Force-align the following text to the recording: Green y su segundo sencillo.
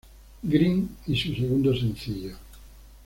Green 0.41 0.89
y 1.05 1.15
su 1.15 1.35
segundo 1.35 1.75
sencillo. 1.77 2.35